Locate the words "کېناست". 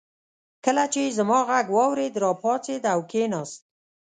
3.11-3.61